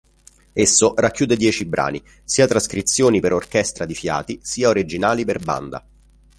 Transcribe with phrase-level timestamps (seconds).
[0.53, 5.85] Esso racchiude dieci brani: sia trascrizioni per orchestra di fiati, sia originali per banda.